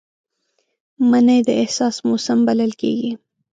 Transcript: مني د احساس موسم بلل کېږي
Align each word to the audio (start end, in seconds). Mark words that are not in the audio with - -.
مني 1.09 1.37
د 1.47 1.49
احساس 1.61 1.95
موسم 2.07 2.39
بلل 2.47 2.71
کېږي 2.81 3.11